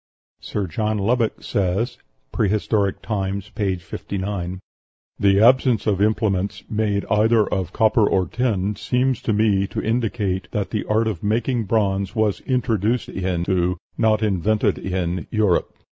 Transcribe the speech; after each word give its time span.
Sir 0.39 0.65
John 0.65 0.97
Lubbock 0.97 1.43
says 1.43 1.99
("Prehistoric 2.31 3.03
Times," 3.03 3.51
p. 3.51 3.75
59), 3.75 4.59
"The 5.19 5.39
absence 5.39 5.85
of 5.85 6.01
implements 6.01 6.63
made 6.67 7.05
either 7.07 7.45
of 7.45 7.71
copper 7.71 8.09
or 8.09 8.25
tin 8.25 8.75
seems 8.75 9.21
to 9.21 9.31
me 9.31 9.67
to 9.67 9.79
indicate 9.79 10.47
that 10.53 10.71
the 10.71 10.85
art 10.85 11.05
of 11.07 11.21
making 11.21 11.65
bronze 11.65 12.15
was 12.15 12.39
introduced 12.47 13.09
into, 13.09 13.77
not 13.95 14.23
invented 14.23 14.79
in, 14.79 15.27
Europe." 15.29 15.71